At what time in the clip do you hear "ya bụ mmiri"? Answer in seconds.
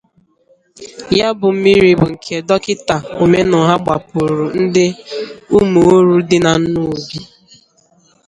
1.17-1.89